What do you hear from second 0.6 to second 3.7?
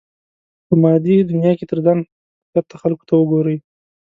په مادي دنيا کې تر ځان ښکته خلکو ته وګورئ.